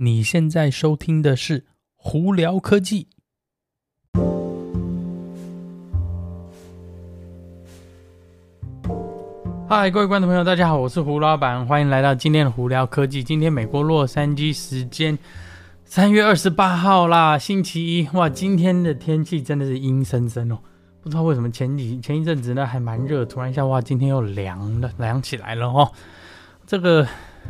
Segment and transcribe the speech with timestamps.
[0.00, 1.66] 你现在收听的是
[1.96, 3.08] 胡聊科技。
[9.68, 13.24] 嗨，各位观众朋友，大家好，我是胡老板，欢迎来到今天的胡聊科技。
[13.24, 15.18] 今天美国洛杉矶时间
[15.84, 18.08] 三月二十八号啦，星期一。
[18.12, 20.58] 哇，今天的天气真的是阴森森哦，
[21.02, 25.90] 不知道为什么前几前一阵子呢还蛮热，突然一下哇，今天又凉了，凉起来了哦。
[26.64, 27.04] 这个。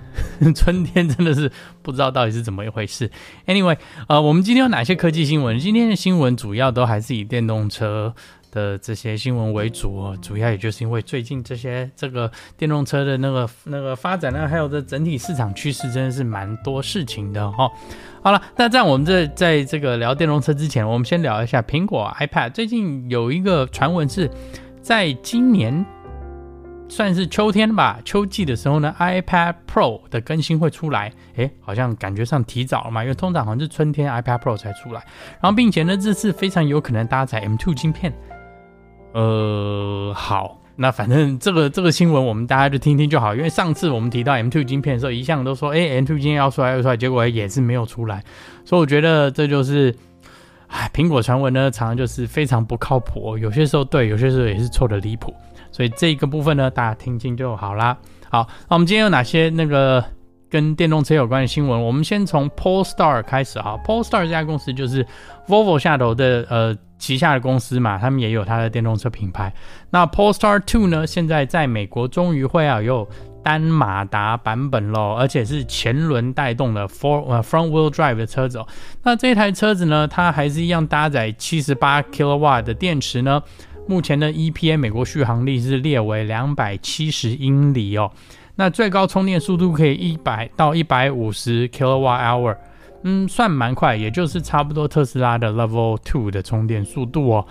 [0.54, 1.50] 春天真的是
[1.82, 3.10] 不知道到底是怎么一回事。
[3.46, 3.76] Anyway，
[4.08, 5.58] 呃，我们今天有哪些科技新闻？
[5.58, 8.14] 今天的新闻主要都还是以电动车
[8.50, 10.16] 的这些新闻为主哦。
[10.22, 17.70] 主要也就是因为最近这些这个电动车的那个那个发展呢，还有这整体市场趋势，真的是蛮多事情的哈、哦。
[18.22, 22.50] 好了，那在我们这在这个聊电动车之前，我们先聊一下苹果 iPad。
[22.52, 24.30] 最近有一个传闻是
[24.82, 25.84] 在今年。
[26.90, 35.04] 算是秋天吧，秋季的时候呢，iPad Pro 的更新会出来，诶，好像感觉上提早了嘛，因为通常好像是春天 iPad Pro 才出来，
[35.40, 38.12] 然后并且呢，这次非常有可能搭载 M2 晶片，
[39.12, 48.24] 呃，好，那反正这个这个新闻我们大家就听听就好，因为上次我们提到 M2 晶片的时候，一向都说，诶，M2 晶片要出来要出来，结果也是没有出来，
[48.64, 49.94] 所以我觉得这就是，
[50.68, 55.34] 哎，苹果传闻呢，常常就是非常不靠谱，有些时候对，有些时候也是错的离谱。
[55.78, 57.96] 所以这个部分呢，大家听清就好啦。
[58.28, 60.04] 好，那我们今天有哪些那个
[60.50, 61.80] 跟电动车有关的新闻？
[61.80, 63.78] 我们先从 Polestar 开始啊。
[63.86, 65.06] Polestar 这家公司就是
[65.46, 69.54] Volvo 下头的呃旗下的公司嘛，他们也有它的电动车品牌。
[69.90, 73.08] 那 Polestar 2呢，现在在美国终于会啊有
[73.44, 78.66] 单马达版本喽，而且是前轮带动的 four 呃 front wheel drive 的车子哦。
[79.04, 83.40] 那这台车子呢，它还是一样搭载七十八 kilowatt 的电池呢。
[83.88, 88.12] 目前的 EPA 美国续航力是列为两百七十英里哦，
[88.56, 92.56] 那最高充电速度可以一百到一百五十 kilowatt hour，
[93.04, 97.46] 嗯，算蛮快，也就是差不多特斯拉的 Level Two 的充电速度哦。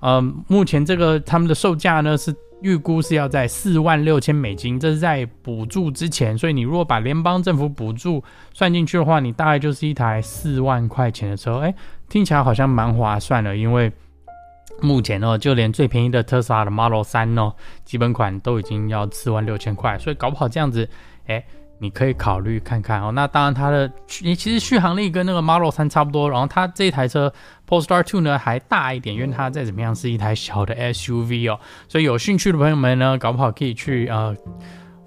[0.00, 8.22] 嗯，目前这个他们的售价呢是预估是要在四万六千美金，这是在补助之前，所以你如果把联邦政府补助
[8.52, 11.74] 算进去的话，你大概就是一台四万块钱的车，哎，
[12.10, 13.90] 听起来好像蛮划算的，因为。
[14.82, 17.52] 目前哦，就连最便宜的特斯拉的 Model 三哦，
[17.84, 20.88] 基本款都已经要四万六千块，所以搞不好这样子，
[21.26, 21.44] 哎，
[21.78, 23.10] 你可以考虑看看哦。
[23.12, 27.32] 那当然，它的其实续航力跟那个 Model 三差不多，然后它这一台车
[27.68, 31.58] Polestar Two 呢还大一点，因为它再怎么样是一台小的 SUV 哦。
[31.88, 34.36] 所以有兴趣的朋友们呢，搞不好可以去呃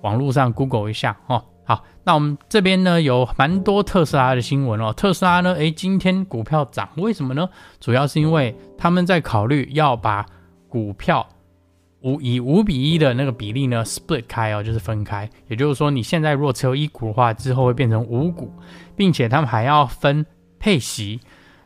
[0.02, 1.44] 网络上 Google 一下哦。
[2.06, 4.92] 那我们这边呢有蛮多特斯拉的新闻哦。
[4.92, 7.50] 特斯拉呢，诶，今天股票涨，为什么呢？
[7.80, 10.26] 主要是因为他们在考虑要把
[10.68, 11.28] 股票
[12.02, 15.30] 五以五比一的那个比例呢 split 开哦，就是分开。
[15.48, 18.52] 也就是说，你现在如果持有一股的话，之后会变成五股，
[18.96, 20.26] 并且他们还要分
[20.60, 21.22] 配息。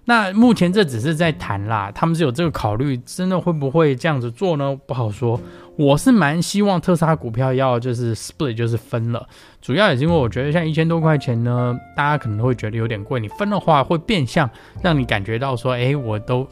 [0.10, 4.74] 那目前这只是在谈啦，他们是有这个考虑，真的会不会这样子做呢？
[4.88, 5.38] 不好说。
[5.76, 9.28] 我是蛮希望特斯拉股票要就是 split，就是分了，
[9.62, 14.50] 主要也是因为我觉得像一千多块钱呢，大家可能会觉得有点贵，你分的话会变相
[14.82, 16.48] 让你感觉到说，哎，我都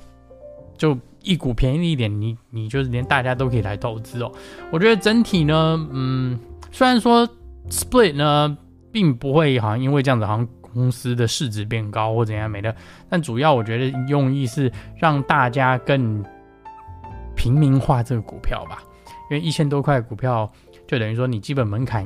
[0.77, 4.29] 就一股便宜一点，你你就是连大家都可以来投资哦。
[4.69, 6.37] 我觉得整体呢，嗯，
[6.73, 7.25] 虽然说
[7.69, 8.57] split 呢，
[8.91, 10.45] 并不会好像因为这样子好像。
[10.75, 12.75] 公司的市值变高或怎样没的，
[13.09, 16.23] 但主要我觉得用意是让大家更
[17.35, 18.83] 平民化这个股票吧，
[19.31, 20.51] 因为一千多块股票
[20.85, 22.05] 就等于说你基本门槛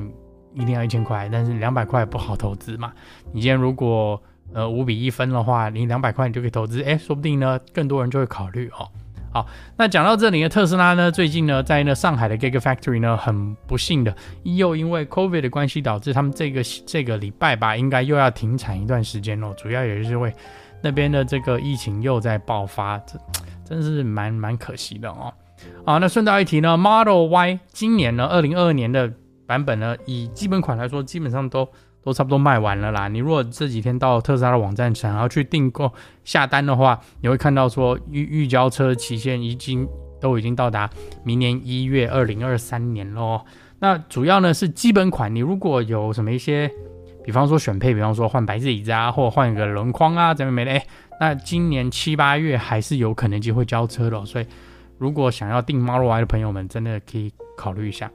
[0.54, 2.92] 一定要一千块，但是两百块不好投资嘛。
[3.32, 4.20] 你今天如果
[4.52, 8.88] 呃五比一分的话，你两百块你就可以投资，哎，说不定呢更多人就会考虑哦。
[9.32, 9.46] 好，
[9.76, 19.54] 那讲到这里呢，特斯拉呢，最近呢，在那上海的 Gigafactory 呢，很不幸的，又因为 COVID 的关系，导致他们这个这个礼拜吧，应该又要停产一段时间哦。
[19.56, 20.34] 主要也是因为
[20.82, 23.18] 那边的这个疫情又在爆发，这
[23.64, 25.32] 真是蛮蛮可惜的哦。
[25.86, 29.12] 好，那顺道一提呢，Model Y 今年呢，二零二二年的
[29.46, 31.68] 版本呢，以基本款来说，基本上都。
[32.02, 33.08] 都差不多卖完了啦。
[33.08, 35.92] 你如果这几天到特斯拉的网站上，然后去订购
[36.24, 39.86] 下单的话，你会看到说预预交车期限已经
[40.20, 40.88] 都已经到达
[41.24, 43.42] 明年一月二零二三年喽。
[43.80, 46.70] 那主要呢是基本款，你如果有什么一些，
[47.24, 50.70] 比方说选配，比方说换白色椅子啊，或换一个轮框啊，怎么没的？
[50.70, 50.86] 哎，
[51.18, 54.24] 那今年七八月还是有可能机会交车的。
[54.26, 54.46] 所以
[54.98, 58.10] 如果想要订 Model Y 的朋友们，真的可以考虑一下。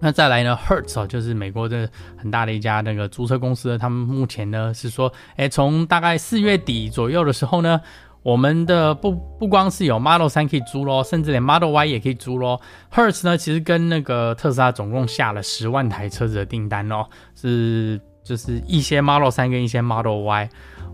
[0.00, 7.80] 那再来呢，Hertz 哦，就是美国的很大的一家那个租车公司，他们目前呢是说，哎，从大概四月底左右的时候呢，
[8.22, 12.60] 我们的不不光是有 Model 3可以租咯，甚至连 Model Y 也可以租咯。
[12.92, 20.50] Hertz 呢，其实跟那个特斯拉总共下了十万台车子的订单哦，是就是一些 Model 3跟一些 Model Y。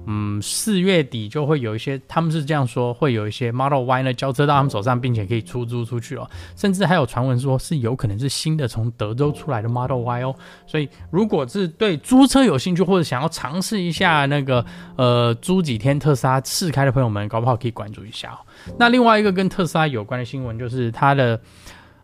[0.06, 6.29] 嗯，四月底就会有一些，他们是这样说，会有一些 Model Y 呢交车到他们手上，并且可以出租出去哦。
[6.56, 10.35] 甚至还有传闻说是有可能是新的从德州出来的 Model Y 哦。
[10.67, 14.64] 所以如果是对租车有兴趣或者想要尝试一下那个
[14.97, 18.38] 呃租几天特斯拉试开的朋友们，搞不好可以关注一下哦。
[18.79, 21.41] 那另外一个跟特斯拉有关的新闻就是它的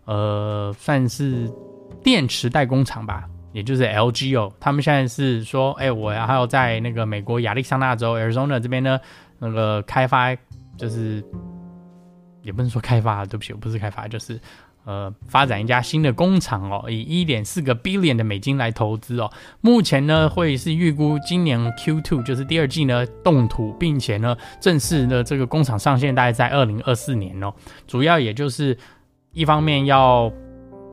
[0.04, 1.50] 呃算是
[2.04, 3.25] 电池代工厂吧。
[3.56, 9.00] 也就是 LG 哦，他们现在是说，哎、欸，我还有在那个美国亚利桑那州 Arizona 这边呢，
[9.38, 10.37] 那个开发，
[10.76, 11.25] 就是
[12.43, 14.38] 也不能说开发，对不起，我不是开发，就是
[14.85, 19.32] 呃，发展一家新的工厂哦，以一点四个 billion 的美金来投资哦。
[19.62, 27.50] 目前呢，会是预估今年 Q2 就是第二季呢动土，并且呢正式的这个工厂上线，大概在二零二四年哦。
[27.87, 28.76] 主要也就是
[29.32, 30.31] 一方面要。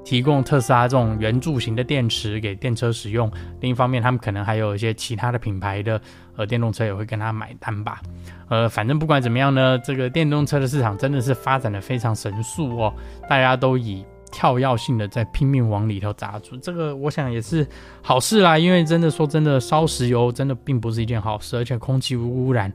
[0.04, 6.00] 提供特斯拉这种圆柱形的电池给电车使用，另一方面，他们可能还有一些其他的品牌的
[6.36, 8.02] 呃电动车也会跟他买单吧。
[8.50, 12.94] 呃，反正不管怎么样呢，这个电动车的市场真的是发展的非常神速哦，
[13.30, 17.66] 大家都以跳跃性的在拼命往里头砸出，这个我想也是
[18.02, 18.58] 好事啦。
[18.58, 22.72] 因为真的说真的，烧石油真的并不是一件好事，而且空气污染。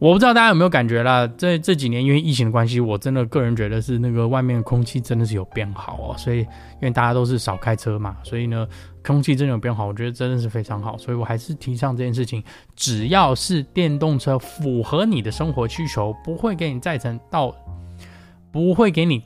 [0.00, 8.66] 我不知道大家有没有感觉啦，这这几年因为疫情的关系，我真的个人觉得是那个外面的空气真的是有变好哦，所以因为大家都是少开车嘛，所以呢
[9.04, 12.42] 空气真的有变好，我觉得真的是非常好，所以我还是提倡这件事情，
[12.74, 17.54] 只要是电动车符合你的生活需求，不会给你造成到，
[18.50, 19.22] 不会给你。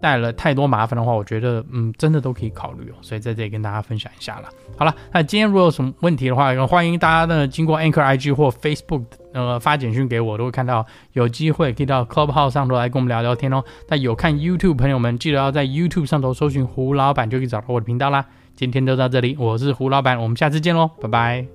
[0.00, 2.94] 带了太多麻烦的话，我觉得嗯，真的都可以考虑哦。
[3.02, 4.48] 所以在这里跟大家分享一下了。
[4.76, 13.62] 好了，那今天如果有什么问题的话，欢迎大家呢经过 Anchor IG 或 Facebook 呃发简讯给我，都会看到有机会可以到 Clubhouse 上头来跟我们聊聊天哦。
[13.88, 18.24] 那有看 YouTube 朋友们，记得要在 YouTube 上头搜寻胡老板，就可以找到我的频道啦。
[18.56, 21.46] 今天就到这里，我是胡老板，我们下次见喽，拜拜。